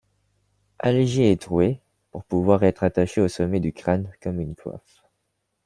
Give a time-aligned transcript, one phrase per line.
[0.79, 5.03] Allégée et trouée pour pouvoir être attachée au sommet du crane comme une coiffe.